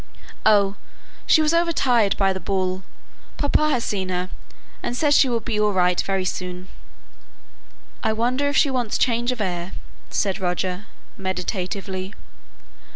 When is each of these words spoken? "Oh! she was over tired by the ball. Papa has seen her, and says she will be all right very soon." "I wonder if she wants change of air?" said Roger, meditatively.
"Oh! 0.47 0.77
she 1.27 1.43
was 1.43 1.53
over 1.53 1.71
tired 1.71 2.17
by 2.17 2.33
the 2.33 2.39
ball. 2.39 2.81
Papa 3.37 3.69
has 3.69 3.83
seen 3.83 4.09
her, 4.09 4.31
and 4.81 4.97
says 4.97 5.15
she 5.15 5.29
will 5.29 5.39
be 5.41 5.59
all 5.59 5.73
right 5.73 6.01
very 6.01 6.25
soon." 6.25 6.69
"I 8.01 8.11
wonder 8.11 8.49
if 8.49 8.57
she 8.57 8.71
wants 8.71 8.97
change 8.97 9.31
of 9.31 9.39
air?" 9.41 9.73
said 10.09 10.39
Roger, 10.39 10.87
meditatively. 11.17 12.15